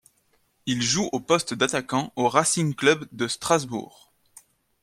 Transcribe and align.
Il 0.65 0.81
joue 0.81 1.09
au 1.11 1.19
poste 1.19 1.53
d'attaquant 1.53 2.11
au 2.15 2.27
Racing 2.27 2.73
club 2.73 3.07
de 3.11 3.27
Strasbourg. 3.27 4.11